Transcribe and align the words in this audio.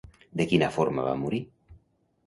De 0.39 0.47
quina 0.53 0.71
forma 0.79 1.07
va 1.11 1.15
morir? 1.27 1.45